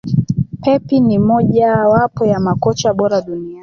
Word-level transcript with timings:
Pep 0.61 0.91
ni 0.97 1.19
moja 1.19 1.77
wapo 1.87 2.25
ya 2.25 2.39
makocha 2.39 2.93
bora 2.93 3.21
duniani 3.21 3.59